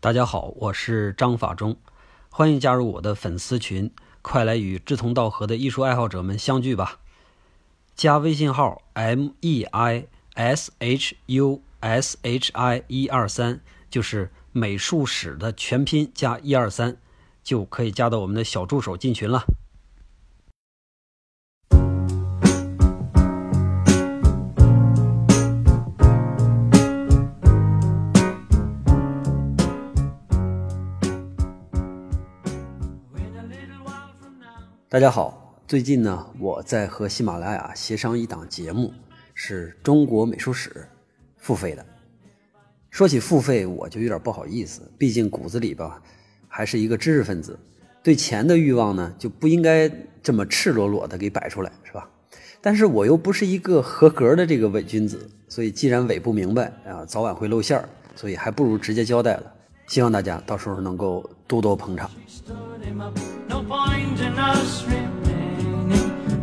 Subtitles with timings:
[0.00, 1.76] 大家好，我是张法中，
[2.30, 3.90] 欢迎加入我的粉丝群，
[4.22, 7.00] 快来与志同道合的艺术爱好者们相聚吧！
[7.96, 16.96] 加微信号 m e i s h u s h i 一二三，就是美术史的全拼加一二三，
[17.42, 19.42] 就可以加到我们的小助手进群了。
[34.90, 38.90] 大家好，最近呢，我在和喜马拉雅协商一档节目，
[39.34, 40.88] 是中国美术史
[41.36, 41.84] 付费的。
[42.88, 46.02] 说起付费，我就有点不好意思，毕竟骨子里吧，
[46.48, 47.58] 还是一个知识分子，
[48.02, 49.90] 对钱的欲望呢，就不应该
[50.22, 52.08] 这么赤裸裸的给摆出来，是吧？
[52.62, 59.52] 但是我又不是一个合格的这个伪君子，所以既然伪不明白啊，早晚会露馅儿，所以还不如直接交代了。
[59.86, 62.10] 希望大家到时候能够多多捧场。
[63.62, 65.88] Point in us remaining.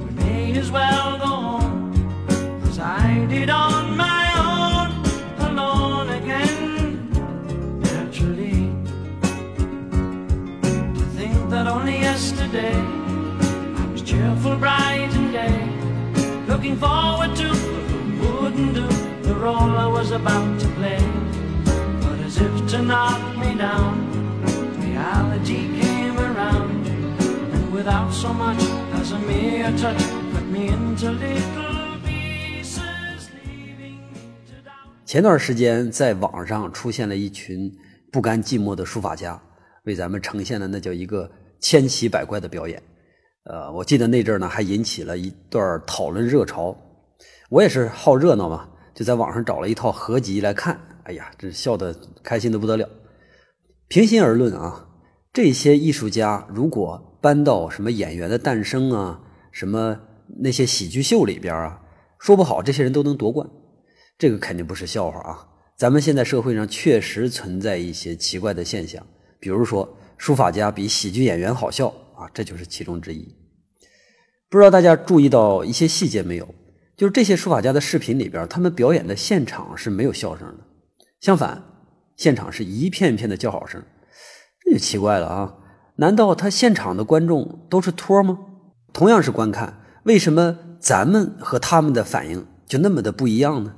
[0.05, 7.09] We may as well go on as I did on my own, alone again.
[7.81, 8.71] Naturally,
[10.97, 15.59] to think that only yesterday I was cheerful, bright and gay,
[16.47, 17.49] looking forward to
[18.19, 18.87] wouldn't do
[19.23, 21.03] the role I was about to play.
[22.01, 23.93] But as if to knock me down,
[24.79, 25.74] reality
[27.75, 30.01] without so much as a mere touch.
[30.33, 31.75] Cut me into little
[35.05, 37.71] 前段时间在网上出现了一群
[38.11, 39.39] 不甘寂寞的书法家
[39.83, 42.81] 为咱们呈现了那叫一个千奇百怪的表演。
[43.43, 46.75] 呃我记得那阵呢还引起了一段讨论热潮。
[47.49, 50.79] 我也是好热闹嘛就在网上找了一套合集来看。
[51.03, 52.89] 哎呀这笑得开心的不得了。
[53.87, 54.87] 平心而论啊
[55.33, 59.19] 这些艺术家如果搬到什么演员的诞生啊，
[59.51, 59.99] 什么
[60.41, 61.81] 那些喜剧秀里边啊，
[62.19, 63.49] 说不好这些人都能夺冠，
[64.15, 65.47] 这个肯定不是笑话啊。
[65.75, 69.03] 咱们现在社会上确实存在一些奇怪的现象，
[69.39, 73.35] 比如说书法家比喜剧演员好笑啊，这就是其中之一。
[74.47, 76.53] 不知道大家注意到一些细节没有？
[76.95, 80.63] 就是这些书法家的视频里边，他们表演的现场是没有笑声的，
[81.21, 81.63] 相反，
[82.17, 83.83] 现场是一片片的叫好声，
[84.63, 85.55] 这就奇怪了啊。
[85.97, 88.37] 难道他现场的观众都是托吗？
[88.91, 93.75] 同样是观看，为什么咱们和他们的反应就那么的不一样呢？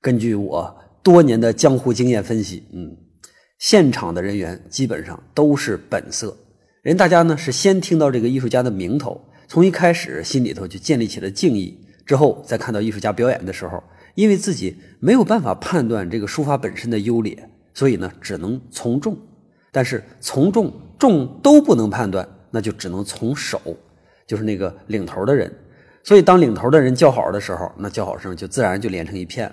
[0.00, 2.96] 根据我多年的江湖经验分析，嗯，
[3.58, 6.36] 现场的人员基本上都是本色，
[6.82, 13.82] 人大家呢是先听到这个艺术家的名头，从一开始心里头就建立起了敬意，之后再看到艺术家表演的时候，
[14.14, 19.16] 因为自己没有办法判断这个书法本身的优劣，所以呢只能从众。
[19.74, 20.70] 但是从众
[21.02, 23.60] 众都不能判断，那就只能从首，
[24.24, 25.52] 就是那个领头的人。
[26.04, 29.52] 所以当领头的人叫好的时候，那叫好声就自然就连成一片。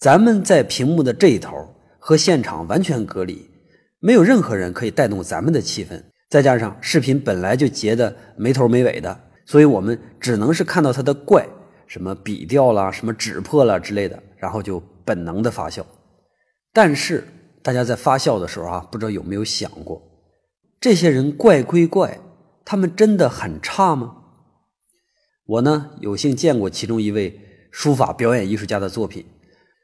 [0.00, 3.48] 咱们在屏幕的这一头和现场完全隔离，
[4.00, 6.02] 没有任何人可以带动咱们的气氛。
[6.28, 11.46] 再加上视频本来就截的没头没尾的，所以我们只能是看到他的怪，
[11.86, 15.86] 什么笔掉了，什么纸破了之类的，然后就本能的发笑。
[16.72, 17.22] 但是。
[17.62, 20.00] 大家在发笑的时候啊，不知道有没有想过，
[20.80, 22.20] 这些人怪归怪，
[22.64, 24.16] 他们真的很差吗？
[25.44, 27.38] 我呢有幸见过其中一位
[27.70, 29.26] 书法表演艺术家的作品。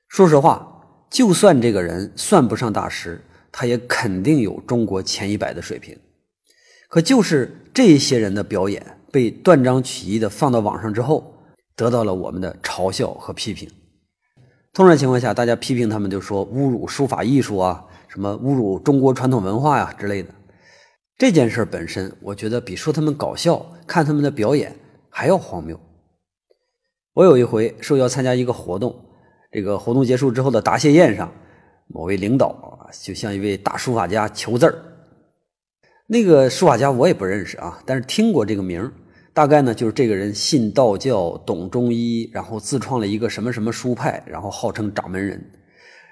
[0.08, 5.94] 说实话，就算这个人算不上大师，他也肯定有中国前一百的水平。
[6.88, 11.34] 可就是这些人的表演被断章取义的放到网上之后，
[11.76, 13.68] 得到了我们的嘲笑和批评。
[14.72, 20.30] 通常情况下，大家批评他们就说侮辱书法艺术啊，什么侮辱中国传统文化呀之类的。
[21.18, 24.76] 这件事本身，我觉得比说他们搞笑、看他们的表演
[25.08, 25.80] 还要荒谬。
[27.14, 28.94] 我有一回受邀参加一个活动，
[29.50, 31.32] 这个活动结束之后的答谢宴上，
[31.86, 34.74] 某位领导啊，就向一位大书法家求字儿。
[36.06, 38.92] 那个书法家我也不认识啊，但是听过这个名。
[39.32, 45.42] 大概呢，就是这个人信道教，懂中医，然后自创了一个什么什么书派，然后号称掌门人。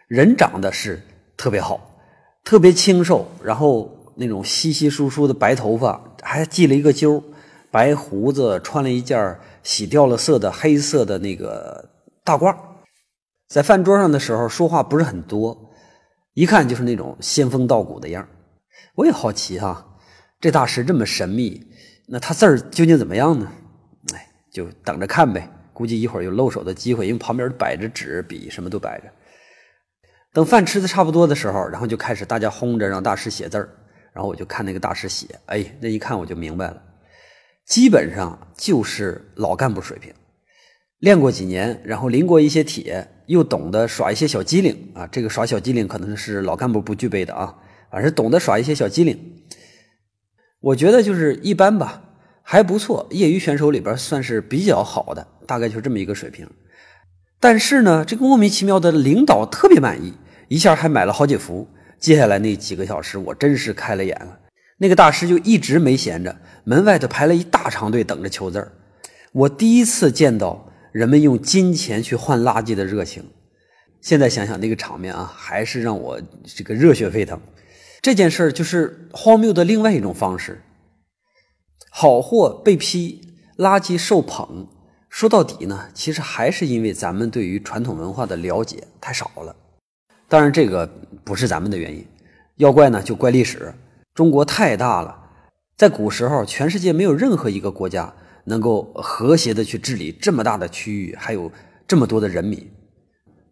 [0.08, 1.00] 人长得是
[1.36, 1.98] 特别好，
[2.42, 7.22] 特别清瘦，然后那种稀稀疏疏的白头发，还系了一个揪
[7.70, 11.90] 白胡子，穿了一件洗掉了色的黑色的那个
[12.22, 12.54] 大褂。
[13.48, 15.70] 在饭桌上的时候，说话不是很多，
[16.34, 18.26] 一看就是那种仙风道骨的样
[18.96, 19.96] 我也好奇哈，
[20.40, 21.60] 这大师这么神秘。
[22.06, 23.50] 那他字儿究竟怎么样呢？
[24.14, 25.50] 哎，就等着看呗。
[25.72, 29.06] 估计一会儿有露手的机会，因为旁边摆着纸笔，什么都摆着。
[30.32, 33.68] 等饭吃的差不多的时候，然后就开始大家轰着让大师写字儿，
[34.14, 36.80] 然后我就看那个大师写，哎，那一看我就明白了，
[37.66, 40.14] 基本上就是老干部水平，
[41.00, 47.56] 练过几年，然后临过一些帖，又懂得耍一些小机灵啊，这个耍小机灵可能是老干部不具备的啊，
[47.90, 49.42] 反正懂得耍一些小机灵。
[50.60, 52.04] 我觉得就是一般吧，
[52.40, 56.48] 还不错，业余选手里边算是比较好的，大概就是这么一个水平。
[57.40, 60.14] 但是呢，这个莫名其妙的领导特别满意，
[60.46, 61.68] 一下还买了好几幅。
[62.04, 64.38] 接下来那几个小时，我真是开了眼了。
[64.76, 68.72] 那个大师就一直没闲着，门外头排了一大长队等着求字儿。
[69.32, 73.24] 我第一次见到人们用金钱去换垃圾的热情。
[74.02, 77.40] 现在想想那个场面啊，还是让我这个热血沸腾。
[78.02, 80.60] 这件事儿就是荒谬的另外一种方式。
[81.88, 84.68] 好货被批，垃圾受捧。
[85.08, 89.56] 说到底呢，其实还是因为咱们对于传统文化的了解太少了。
[90.28, 90.88] 当然，这个
[91.24, 92.06] 不是咱们的原因，
[92.56, 93.72] 要怪呢就怪历史。
[94.14, 95.16] 中国太大了，
[95.76, 98.12] 在古时候，全世界没有任何一个国家
[98.44, 101.50] 能够和谐的去治理这么大的区域，还有
[101.86, 102.70] 这么多的人民。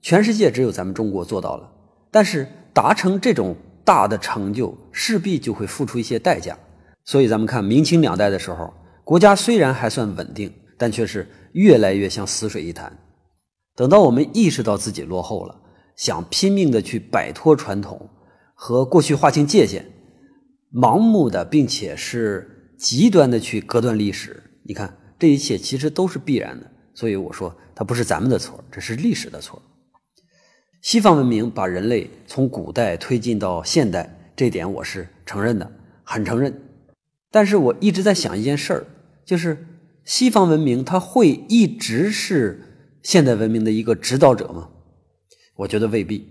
[0.01, 1.71] 全世界只有咱们中国做到了，
[2.11, 3.57] 但是达成这种。
[3.85, 6.57] 大的成就势必就会付出一些代价，
[7.05, 8.73] 所以咱们看明清两代的时候，
[9.03, 12.97] 国家虽然还算稳定，但却是越来越像死水一潭。
[13.75, 15.57] 等到我们意识到自己落后了，
[16.03, 18.11] 想拼命的去摆脱传统
[18.55, 19.87] 和过去划清界限，
[20.75, 26.69] 盲目的并且是极端的去隔断历史，你看这一切其实都是必然的。
[26.93, 29.63] 所以我说，它不是咱们的错，这是历史的错。
[30.81, 35.71] 西方文明把人类从古代推进到现代，这点我是承认的，
[36.03, 36.53] 很承认。
[37.31, 38.87] 但是我一直在想一件事儿，
[39.25, 39.65] 就是
[40.05, 44.71] 西方文明它会一直是现代文明的一个指导者吗？
[45.63, 46.27] 我觉得未必。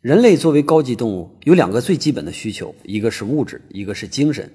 [0.00, 4.48] 人类作为高级动物，有两个最基本的需求，一个是物质，一个是精神。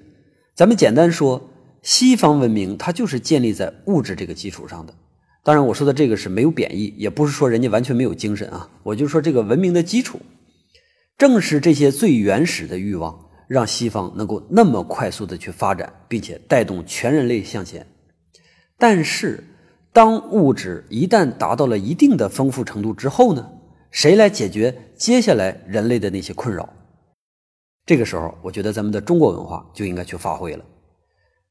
[0.54, 1.50] 咱们简单说，
[1.82, 4.94] 西方文明它就是建立在物质这个基础上的。
[5.42, 8.70] 当然，我说的这个是没有贬义，也不是说人家完全没有精神啊。
[8.82, 10.18] 我就说这个文明的基础，
[11.18, 17.86] 正是这些最原始的欲望，让西方能够那么快速的去发展，并且带动全人类向前。
[18.78, 19.44] 但是，
[19.92, 23.50] 当物质一旦达到了一定的丰富程度之后呢？
[23.90, 26.68] 谁来解决接下来人类的那些困扰？
[27.86, 30.64] 这个时候，我觉得咱们的中国文化就应该去发挥了。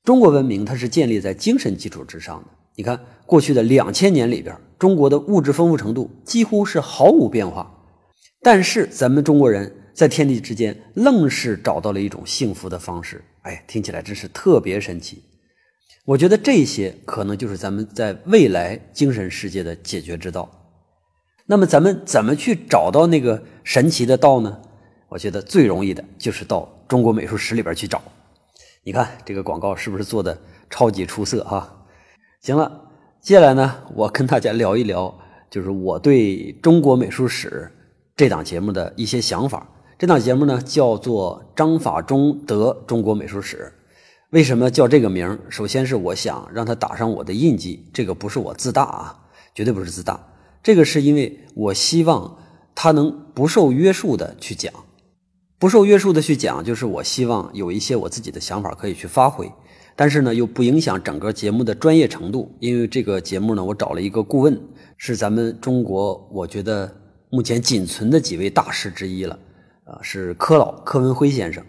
[0.03, 2.47] 中国文明它是建立在精神基础之上的。
[2.75, 7.69] 你看，过去的两千年里边，中国的物质丰富程度几乎是毫无变化，
[8.41, 13.21] 但是咱们中国人在天地之间愣是找到了一种幸福的方式。
[13.41, 15.21] 哎，听起来真是特别神奇。
[16.05, 20.49] 我觉得这些可能就是咱们在未来精神世界的解决之道。
[21.51, 24.59] 那么，咱们怎么去找到那个神奇的道呢？
[25.07, 27.99] 我觉得最容易的就是到中国美术史里边去找。
[28.83, 31.87] 你看这个广告是不是做的超级出色哈？
[32.39, 35.11] 行了，接下来呢，我跟大家聊一聊，
[35.49, 37.71] 就是我对中国美术史
[38.15, 39.67] 这档节目的一些想法。
[39.97, 43.73] 这档节目呢，叫做《张法中德中国美术史》。
[44.29, 49.19] 为什么叫这个名首先是我想让它打上我的印记，这个不是我自大啊，
[49.55, 50.23] 绝对不是自大。
[50.61, 52.37] 这个是因为我希望
[52.75, 54.73] 他能不受约束的去讲，
[55.57, 59.51] 不受约束的去讲，就是我希望有一些我自己的想法可以去发挥。
[59.95, 64.57] 但是呢，又不影响整个节目的专业程度，因为这个节目呢，我找了一个顾问，
[64.95, 66.89] 是咱们中国我觉得
[67.29, 69.37] 目前仅存的几位大师之一了，
[69.83, 71.61] 啊，是柯老柯文辉先生。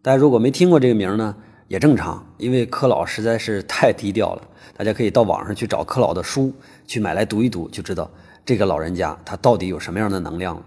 [0.00, 1.34] 大家如果没听过这个名呢，
[1.68, 4.42] 也正常，因为柯老实在是太低调了。
[4.76, 6.52] 大家可以到网上去找柯老的书，
[6.86, 8.10] 去买来读一读，就知道
[8.44, 10.62] 这个老人家他到底有什么样的能量了。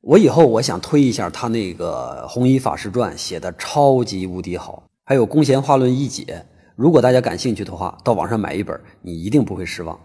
[0.00, 4.82] 我以后我想推一下他那个《弘一法师传》，写的超级无敌好。
[5.04, 6.24] 还有《公贤化论一解》，
[6.76, 9.98] 如果大家感兴趣的话，到网上买一本，你一定不会失望。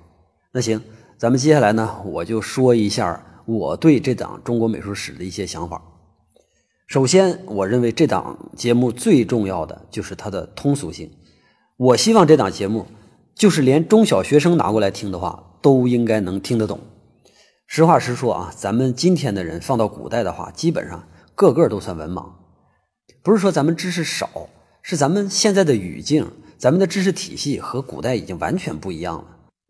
[0.53, 0.81] 那行，
[1.17, 5.81] 咱们接下来呢，我就说一下我对这档中国美术史的一些想法。
[6.89, 11.11] 首先，我认为这档节目最重要的就是它的通俗性。
[11.77, 12.87] 我希望这档节目，
[13.35, 16.79] 就是连中小学生拿过来听的话，都应该能听得懂。
[17.67, 22.25] 实话实说啊，咱们今天的人放到古代的话，基本上个个都算文盲，
[23.21, 24.49] 不是说咱们知识少。
[24.81, 26.25] 是咱们现在的语境，
[26.57, 29.25] 咱们的知识体系和古代已经完全不一样了。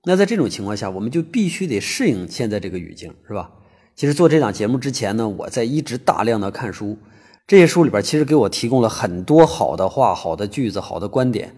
[0.05, 3.51] 那在这种情况下，我们就必须得适应现在这个语境，是吧？
[3.99, 6.97] 其实做这档节目之前呢，我在一直大量的看书，
[7.45, 11.53] 这些书里边其实给我提供了很多好的话、好的句子、好的观点，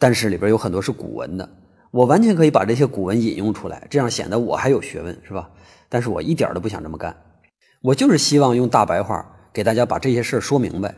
[0.00, 1.48] 但是里边有很多是古文的，
[1.92, 5.48] 我完全可以把这些古文引用出来，这样显得我还有学问，是吧？
[5.88, 7.16] 但是我一点都不想这么干。
[7.82, 10.92] 我就是希望用大白话给大家把这些事说明白，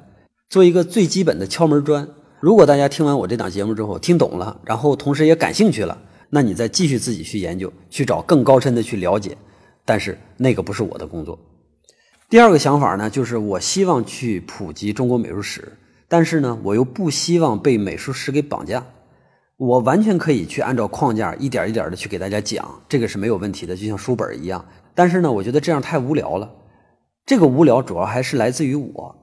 [0.49, 2.09] 做一个最基本的敲门砖。
[2.41, 5.99] 如果大家听完我这档节目之后听懂了，然后同时也感兴趣了，
[6.31, 9.37] 那你再继续自己去研究，去找更高深的去了解。
[9.85, 11.39] 但是那个不是我的工作。
[12.29, 15.77] 第二个想法呢，就是我希望去普及中国美术史，
[16.09, 18.85] 但是呢，我又不希望被美术史给绑架。
[19.57, 24.65] 我完全可以去按照框架一点一点的去给大家讲，这个是没有问题的，就像书本一样。
[24.95, 26.51] 但是呢，我觉得这样太无聊了。
[27.25, 29.17] 这个无聊主要还是来自于我。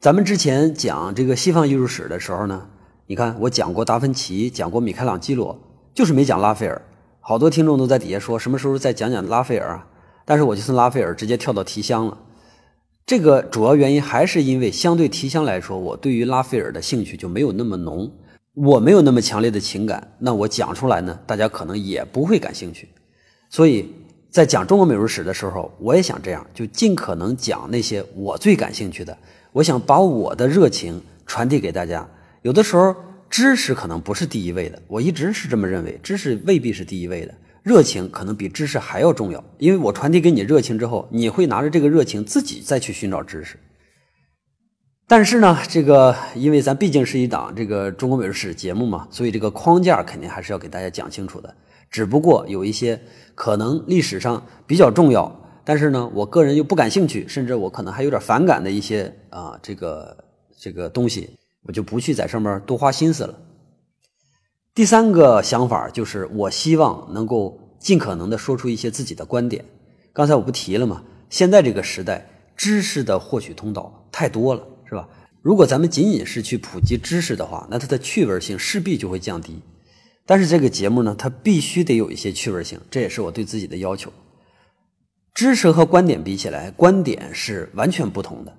[0.00, 2.68] 咱们之前讲这个西方艺术史的时候呢，
[3.06, 5.58] 你看我讲过达芬奇，讲过米开朗基罗，
[5.94, 6.80] 就是没讲拉斐尔。
[7.20, 9.86] 好多听众都在底下说什么时候再讲讲拉斐尔啊？
[10.26, 12.18] 但是我就从拉斐尔直接跳到提香了。
[13.06, 18.12] 这个主要原因还是因为相对提香来说，我对于拉斐尔的兴趣就没有那么浓，
[18.52, 22.90] 我没有那么强烈的情感，那我讲出来呢，大家可能也不会感兴趣，
[23.48, 23.90] 所以。
[24.28, 29.16] 在讲中国美术史的时候，我也想这样，就尽可能讲那些我最感兴趣的。
[29.50, 32.06] 我想把我的热情传递给大家。
[32.42, 32.94] 有的时候，
[33.30, 37.34] 知识可能不是第一位的，我一直是这么认为，知识未必是第一位的，
[37.66, 39.42] 热情可能比知识还要重要。
[39.58, 43.58] 因为我传递给你热情之后，你会拿着这个热情自己再去寻找知识。
[45.08, 51.52] 但是呢，这个因为咱毕竟是一档这个中国美术史节目嘛，所以这个框架肯定还是要给大家讲清楚的。
[51.90, 53.00] 只不过有一些
[53.34, 55.28] 可能历史上比较重要，
[55.64, 60.16] 但是呢，我个人又不感兴趣，甚至我可能还有点反感的一些啊，这个
[60.56, 61.30] 这个东西，
[61.64, 63.36] 我就不去在上面多花心思了。
[64.76, 69.64] 第三个想法就是，我希望能够尽可能的说出一些自己的观点。
[70.12, 71.02] 刚才我不提了吗？
[71.30, 75.08] 现在这个时代，知识的获取通道太多了，是吧？
[75.40, 79.62] 如果咱们仅仅是去普及知识的话，那它的趣味性势必就会降低。
[80.26, 84.12] 但是这个节目呢，它必须得有一些趣味性，这也是我对自己的要求。
[85.32, 88.54] 知识和观点比起来，观点是完全不同的。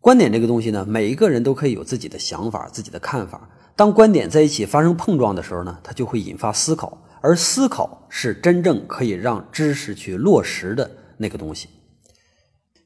[0.00, 3.48] 观点这个东西呢，每一个人都可以有自己的想法、自己的看法。
[3.74, 11.68] 当观点在一起发生碰撞的时候呢，它就会引发思考，而思考是真正可以让知识去落实的那个东西。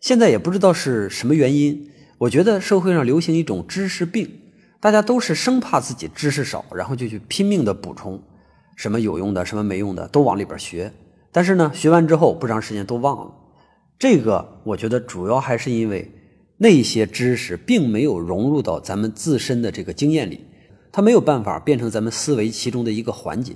[0.01, 4.39] 现在也不知道是什么原因，我觉得社会上流行一种知识病。
[4.81, 8.23] 大家都是生怕自己知识少，然后就去拼命的补充，
[8.77, 10.91] 什么有用的，什么没用的，都往里边学。
[11.31, 13.35] 但是呢，学完之后不长时间都忘了。
[13.99, 16.11] 这个我觉得主要还是因为
[16.63, 20.45] 那些知识并没有融入到咱们自身的这个经验里，
[20.93, 23.55] 它没有办法变成咱们思维其中的一个环节。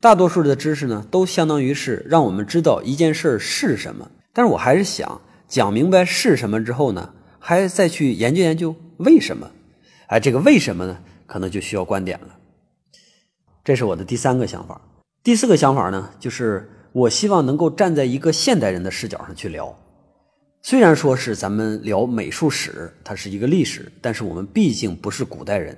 [0.00, 4.10] 大多数的知识呢，都相当于是让我们知道一件事是什么。
[4.32, 9.52] 但是我还是想讲明白是什么之后呢，还再去研究研究为什么。
[10.08, 10.98] 哎，这个为什么呢？
[11.26, 12.36] 可能就需要观点了。
[13.62, 14.80] 这是我的第三个想法。
[15.22, 19.78] 第四个想法呢，就是我希望能够站在一个现代人的视角上去聊。
[20.62, 25.76] 虽然说是咱们聊美术史，它是一个历史，但是我们毕竟不是古代人。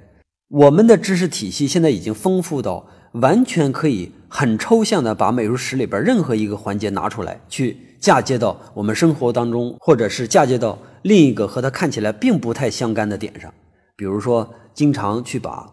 [0.49, 13.53] 我们的知识体系现在已经丰富到完全可以很抽象的把美术史里边任何一个环节拿出来，去嫁接到我们生活当中，或者是嫁接到另一个和它看起来并不太相干的点上。
[13.97, 15.73] 比如说，经常去把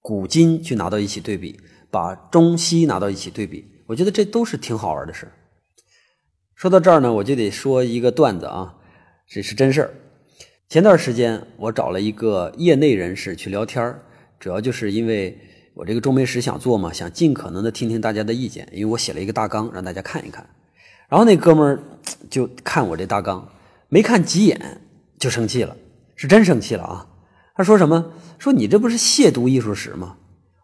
[0.00, 1.58] 古今去拿到一起对比，
[1.90, 5.30] 把中西拿到一起对比，我觉得这都是挺好玩的事
[6.62, 8.72] 说到这儿呢，我就得说一个段子啊，
[9.26, 9.94] 这是真事儿。
[10.68, 13.98] 前段时间我找了一个业内人士去聊天
[14.38, 15.36] 主要就是因为
[15.74, 20.48] 我这个中美史想做嘛，想尽可能的听听大家的意见，因为我写了一个大纲让大家看一看。
[21.08, 21.82] 然后那哥们儿
[22.30, 23.44] 就看我这大纲，
[23.88, 24.80] 没看几眼
[25.18, 25.76] 就生气了，
[26.14, 27.08] 是真生气了啊！
[27.56, 28.12] 他说什么？
[28.38, 30.16] 说你这不是亵渎艺术史吗？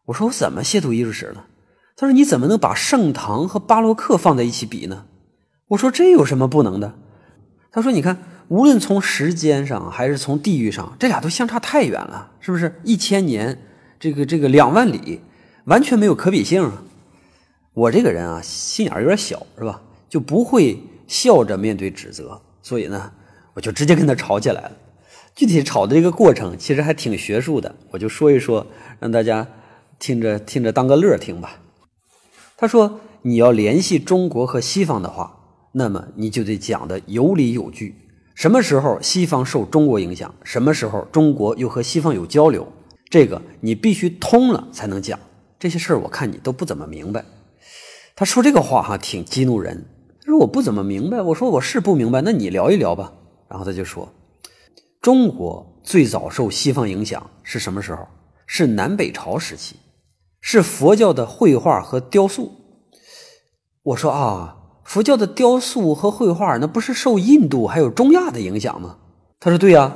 [0.04, 1.48] 我说我怎么亵渎艺术史了？
[1.96, 5.06] 他说你怎么能把盛唐和巴洛克放在一起比呢？
[5.68, 6.94] 我说这有什么不能的？
[7.70, 12.80] 他说你看，无论从时间上还是从地域上，这俩都相差太远了，是不是？
[12.84, 13.58] 一千年，
[14.00, 15.20] 这个这个两万里，
[15.64, 16.82] 完全没有可比性啊。
[17.74, 19.82] 我这个人啊，心眼有点小，是吧？
[20.08, 23.12] 就不会笑着面对指责，所以呢，
[23.52, 24.72] 我就直接跟他吵起来了。
[25.34, 28.66] 具体吵的这个过程其实还挺学术的，我就说一说，
[28.98, 29.46] 让大家
[29.98, 31.60] 听着听着当个乐听吧。
[32.56, 35.37] 他说：“你要联系中国和西方的话，
[35.72, 37.94] 那么你就得讲的有理有据。
[38.34, 42.66] 什么时候西方受中国影响，什么时候中国又和西方有交流，
[43.10, 45.18] 这个你必须通了才能讲。
[45.58, 47.24] 这些事儿我看你都不怎么明白。”
[48.14, 49.86] 他说这个话哈挺激怒人。
[50.20, 53.12] 他说：“我不怎么明白。”我说：“我是不明白，那你聊一聊吧。”
[53.48, 54.12] 然后他就说。
[55.00, 58.06] 中国最早受西方影响是什么时候？
[58.50, 59.76] 是南北朝时期，
[60.40, 62.50] 是佛教的绘画和雕塑。
[63.82, 64.57] 我说啊，
[64.88, 68.96] 佛教的雕塑和绘画，那不是受印度还有中亚的影响吗？
[69.38, 69.94] 他说对呀，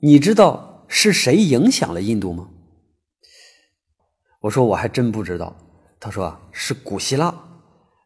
[0.00, 2.46] 你知道是谁影响了印度吗？
[4.42, 5.56] 我说我还真不知道。
[5.98, 7.34] 他说是古希腊，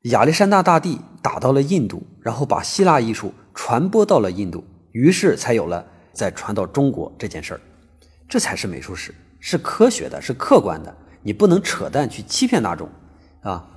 [0.03, 7.61] 亚历山大大帝打到了印度，然后把希腊艺术传播到了印度，于是才有了再传到中国这件事儿。
[8.29, 12.89] 这才是美术史，是科学的，是客观的，你不能扯淡去欺骗大众，
[13.43, 13.69] 啊！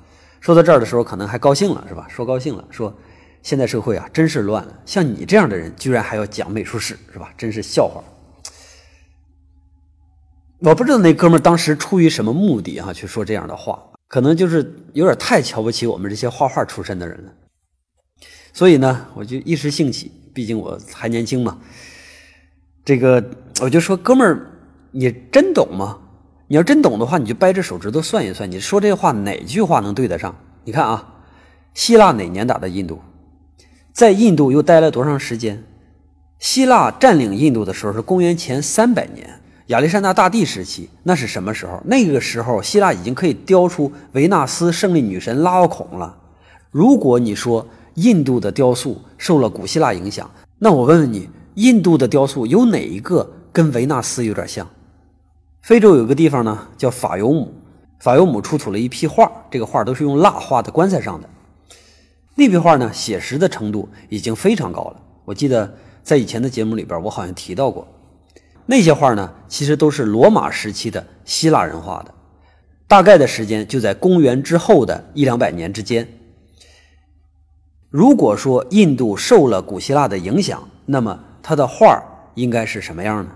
[0.48, 2.08] 说到这儿的时候，可能还高兴了，是吧？
[2.08, 2.98] 说高兴了，说
[3.44, 4.80] 现在社会啊，真是乱了。
[4.86, 7.34] 像你这样的人，居然还要讲美术史，是吧？
[7.38, 8.02] 真是笑话。
[10.60, 17.34] 我不知道那哥们儿当时出于什么目的啊，去说这样的话，可能就是有点太瞧不起我们这些画画出身的人了。
[18.54, 21.60] 所以呢，我就一时兴起，毕竟我还年轻嘛。
[22.86, 23.22] 这个
[23.60, 24.48] 我就说，哥们儿，
[24.92, 26.00] 你真懂吗？
[26.48, 30.34] 你要真懂的话，你就掰着手指头算一算，你说这话哪句话能对得上？
[30.64, 31.16] 你看啊，
[31.74, 33.02] 希腊哪年打的印度？
[33.92, 35.64] 在印度又待了多长时间？
[36.40, 41.82] 希腊占领印度的时候是公元前三百年，亚历山大大帝时期，那是什么时候？
[41.86, 46.16] 那个时候，希腊已经可以雕出维纳斯胜利女神拉奥孔了。
[46.72, 51.30] 如果你说印度的雕塑受了古希腊影响，那我问问你。
[51.56, 54.70] 印度的雕塑有哪一个跟维纳斯有点像？
[55.68, 57.54] 非洲有个地方呢，叫法尤姆。
[58.00, 61.30] 法尤姆出土了一批画，这个画都是用蜡画的棺材上的。
[62.36, 65.02] 那批画呢，写实的程度已经非常高了。
[65.26, 67.86] 我记得在以前的节目里边，我好像提到过，
[68.66, 72.14] 那些画呢，其实都是罗马时期的希腊人画的，
[72.88, 76.08] 大概的时间就在公元之后的一两百年之间。
[77.90, 82.02] 如果说印度受了古希腊的影响，那么他的画
[82.36, 83.32] 应该是什么样呢？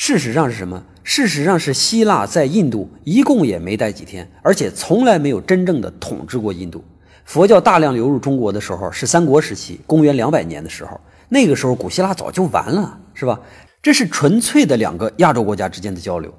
[0.00, 0.80] 事实上是什么？
[1.02, 6.84] 事实上是希腊在印度一共也没待几天，而且从来没有真正的统治过印度。
[7.24, 13.40] 佛教大量流入中国的时候是三国时期，公元两百年的时候，那个时候古希腊早就完了，是吧？
[13.82, 16.32] 这是纯粹的两个亚洲国家之间的交流。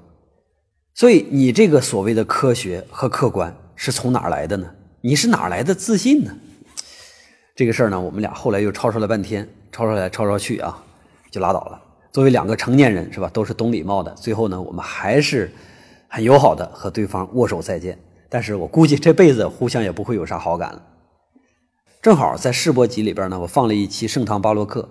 [0.94, 4.72] 所以你这个所谓的科学和客观是从哪来的呢？
[5.02, 6.32] 你是哪来的自信呢？
[7.58, 9.46] 这个事儿呢，我们俩后来又吵吵了半天。
[9.70, 10.82] 吵吵来吵吵去啊，
[11.30, 11.89] 就拉倒了。
[12.12, 14.12] 作为两个成年人是吧，都是懂礼貌的。
[14.16, 15.52] 最后呢，我们还是
[16.08, 17.98] 很友好的和对方握手再见。
[18.28, 20.82] 但是我估计这辈子互相也不会有啥好感了。
[22.02, 24.88] 正好在试播集里边呢，我放了一期盛唐巴洛克，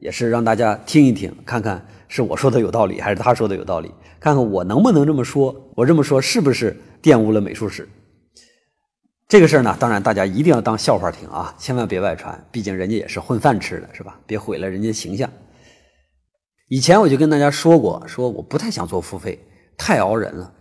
[0.00, 7.88] 也是让大家听一听，看看是我说的有道理还是他说的有道理，看看我能不能这么说，我这么说是不是玷污了美术史。
[9.28, 14.18] 这个事儿呢，当然大家一定要当笑话听啊，千万别外传，毕竟人家也是混饭吃的，是吧？
[14.26, 15.30] 别毁了人家形象。
[16.68, 19.38] 以前我就跟大家说过，说我不太想做付费，
[19.76, 20.52] 太熬人了。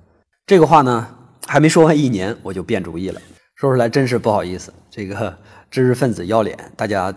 [0.46, 1.16] 这个话呢，
[1.48, 3.22] 还没说完一年，我就变主意了。
[3.56, 5.38] 说出来真是不好意思，这个
[5.72, 7.14] 知识分子要脸，大家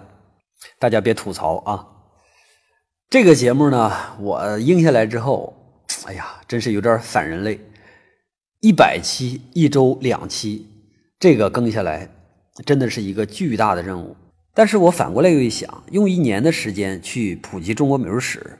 [0.79, 1.87] 大家别吐槽啊。
[3.11, 5.53] 这个节目呢，我应下来之后，
[6.05, 7.61] 哎呀，真是有点反人类。
[8.61, 10.69] 一百期，一周两期。
[11.19, 12.09] 这个更下来，
[12.65, 14.17] 真的是一个巨大的任务。
[14.55, 18.59] 但是我反过来又一想，用一年的时间去普及中国美术史，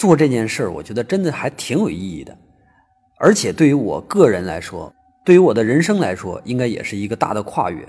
[0.00, 2.34] 做这件事儿，我觉得真的还挺有意义的。
[3.18, 4.90] 而且对于我个人来说，
[5.26, 7.86] 对于我的人生来说，应该也是一个大的跨越。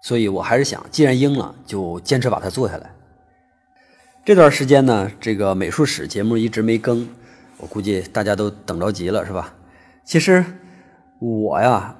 [0.00, 2.88] 所以我还是想，既然应了，就坚持把它做下来。
[4.24, 7.08] 这段时间呢，这个美术史节目一直没更，
[7.56, 9.52] 我估计大家都等着急了，是吧？
[10.04, 10.44] 其实
[11.18, 11.96] 我呀。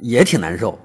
[0.00, 0.78] 也挺难受，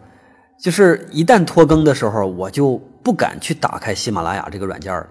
[0.57, 5.05] 就是一旦拖更的时候，我就不敢去打开喜马拉雅这个软件了，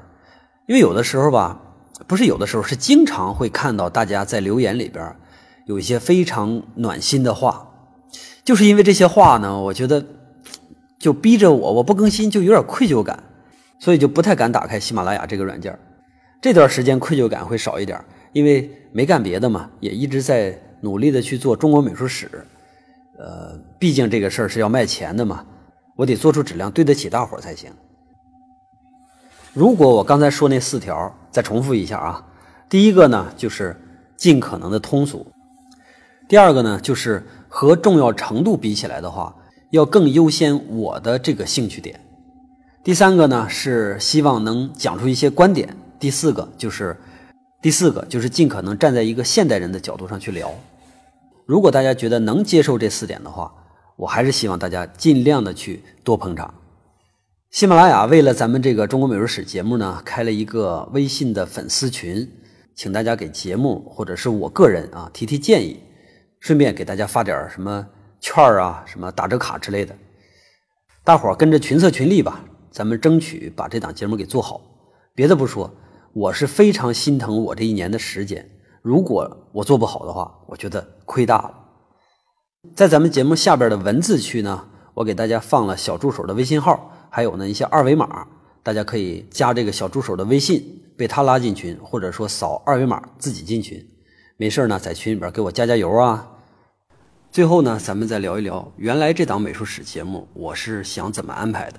[0.67, 1.61] 因为有的时候吧，
[2.07, 5.15] 不是有的时候，是经常会看到大家在留言里边
[5.67, 7.69] 有一些非常暖心的话，
[8.45, 10.05] 就是因为这些话呢，我觉得
[10.99, 13.23] 就逼着我，我不更新就有点愧疚感，
[13.79, 15.79] 所以就不太敢打开喜马拉雅这个软件。
[16.41, 22.29] 这段时间愧疚感会少一点，因为没干别的嘛，也一直在努力的去做中国美术史。
[23.19, 25.45] 呃，毕竟这个事儿是要卖钱的嘛，
[25.95, 27.71] 我得做出质量对得起大伙儿才行。
[29.53, 32.25] 如果我刚才说那四条，再重复一下啊，
[32.69, 33.77] 第一个呢就是
[34.17, 35.27] 尽可能的通俗，
[36.29, 39.35] 第二个呢就是和重要程度比起来的话，
[39.71, 41.99] 要更优先我的这个兴趣点，
[42.85, 46.97] 第三个呢是希望能讲出一些观点，第四个就是
[47.61, 50.53] 第四个就是尽可能站在一个现代人的角度上去聊。
[51.47, 53.53] 如果大家觉得能接受这四点的话，
[53.97, 56.53] 我还是希望大家尽量的去多捧场。
[57.53, 62.27] 喜马拉雅为了咱们这个中国美术史节目呢，开了一个微信的粉丝群，
[62.75, 65.79] 请大家给节目或者是我个人啊提提建议，
[66.41, 67.87] 顺便给大家发点什么
[68.21, 69.95] 券啊、什么打折卡之类的。
[71.05, 74.59] 大伙儿跟着群策群力吧，咱们争取把这档节目给做好。
[75.15, 75.71] 别的不说，
[76.15, 78.49] 我是非常心疼我这一年的时间。
[78.81, 81.55] 如果我做不好的话，我觉得亏大了。
[82.75, 88.27] 在咱们节目下边的文字区呢，我给大家放了小助手的微信号，还有呢一些二维码，
[88.63, 93.87] 大家可以加这个小助手的微信，被他拉进群，或者说扫二维码自己进群。
[94.39, 96.27] 没事呢，在群里边给我加加油啊。
[97.31, 101.79] 最后呢，咱们再聊一聊原来这档美术史节目，我是想怎么安排的。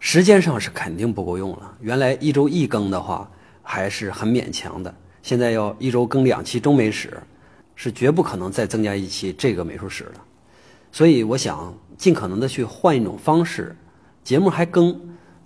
[0.00, 3.30] 时间上是肯定不够用了，原来一周一更的话
[3.62, 7.16] 还是很勉强的，现在要一周更两期中美史。
[7.78, 10.24] 是绝不可能再增加一期这个美术史了，
[10.90, 13.76] 所以我想尽可能的去换一种方式，
[14.26, 15.00] 节目还更，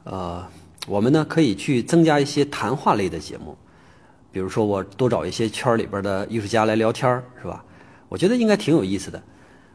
[0.04, 0.42] 呃，
[0.86, 3.54] 我们呢可以去增加一些谈话类的节目，
[4.32, 7.62] 比如说我多找一些圈里边的艺术家来聊天是吧？
[8.08, 9.22] 我觉得应该挺有意思的，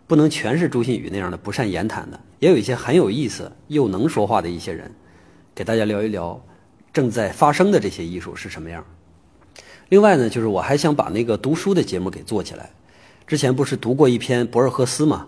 [0.08, 4.92] 不能全是朱新宇那样的不善言谈的，也有一些很有意思又能说话的一些人，
[5.54, 6.44] 给大家聊一聊
[6.92, 8.84] 正在发生的这些艺术是什么样。
[9.90, 12.72] 另外呢，就是我还想把那个读书的节目给做起来。
[13.28, 15.28] 之前不是读过一篇博尔赫斯嘛？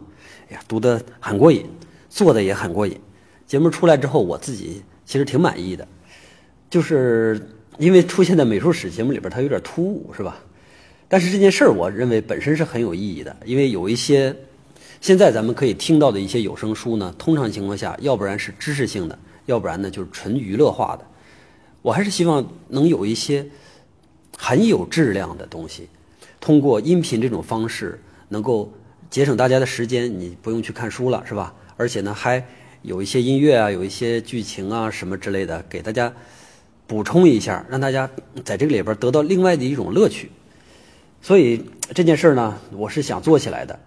[0.50, 1.70] 哎呀，读得很过瘾，
[2.10, 3.00] 做的也很过瘾。
[3.48, 5.88] 节目出来之后，我自己其实挺满意的。
[6.70, 10.38] 就是因为出现在美术史节目里边，它有点突兀，是吧？
[11.08, 14.36] 但是这件事儿，我认为本身是很有意义的，因为有一些
[15.02, 21.06] 现在咱们可以听到的一些有声书呢，通常情况下，要不然是知识性的，要不然呢就是纯娱乐化的。
[21.82, 23.48] 我还是希望能有一些。
[24.40, 25.90] 很有质量的东西，
[26.40, 28.72] 通过音频这种方式，能够
[29.10, 31.52] 节省大家的时间，你不用去看书了，是吧？
[31.76, 32.46] 而且呢，还
[32.88, 36.14] 有一些音乐啊，有一些剧情啊，什么之类的，给大家
[36.88, 38.10] 补充一下，让大家
[38.46, 40.32] 在这个里边得到另外的一种乐趣。
[41.22, 41.62] 所以
[41.94, 43.78] 这件事呢，我是想做起来的，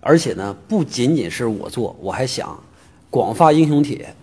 [0.00, 2.62] 而且呢，不仅仅是我做，我还想
[3.08, 4.14] 广发英雄帖，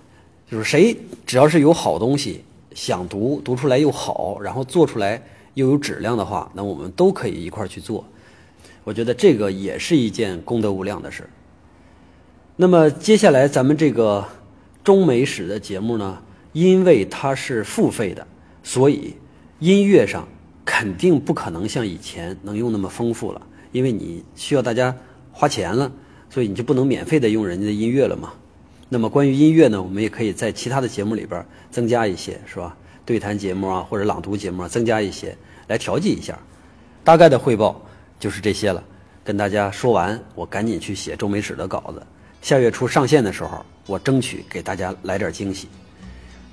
[0.48, 2.44] 就是谁只要是有好东西
[2.76, 5.20] 想读，读出来又好，然后做出来。
[5.56, 8.06] 又有质量的话，那我们都可以一块儿去做。
[8.84, 11.30] 我觉得这个也是一件功德无量的事儿。
[12.62, 14.28] 那么接下来咱们这个
[14.84, 18.28] 中美史的节目呢，因为它是付费的，
[18.62, 19.14] 所以
[19.60, 20.28] 音乐上
[20.66, 23.42] 肯定不可能像以前能用那么丰富了。
[23.72, 24.94] 因为你需要大家
[25.32, 25.90] 花钱了，
[26.30, 28.34] 所以你就不能免费的用人家的音乐了嘛。
[28.90, 31.42] 那么关于音乐呢，我们也可以在其他的节目里边
[31.72, 32.76] 增加一些，是吧？
[33.06, 35.34] 对谈节目啊，或者朗读节目啊，增加一些
[35.68, 36.38] 来调剂一下。
[37.06, 37.82] 大概的汇报
[38.20, 38.84] 就是这些了。
[39.24, 42.06] 跟大家说完，我赶紧去写中美史的稿子。
[42.42, 45.68] 下月初上线的时候，我争取给大家来点惊喜。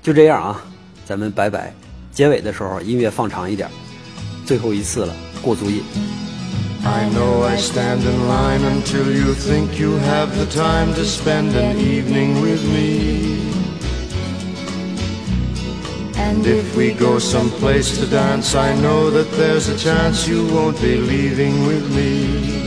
[0.03, 0.61] 就这样啊，
[1.05, 1.73] 咱们拜拜。
[2.11, 3.69] 结尾的时候音乐放长一点。
[4.45, 5.81] 最后一次了，过足夜。
[6.83, 11.75] I know I stand in line until you think you have the time to spend an
[11.77, 13.51] evening with me.
[16.15, 20.79] And if we go someplace to dance, I know that there's a chance you won't
[20.81, 22.66] be leaving with me.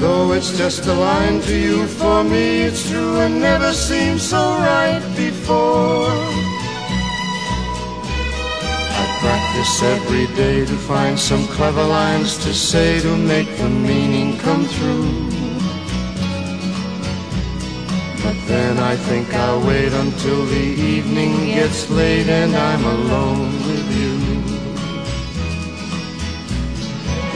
[0.00, 4.40] Though it's just a line to you, for me it's true and never seemed so
[4.58, 6.08] right before.
[9.00, 14.38] I practice every day to find some clever lines to say to make the meaning
[14.38, 15.28] come through.
[18.24, 23.86] But then I think I'll wait until the evening gets late and I'm alone with
[24.00, 24.29] you.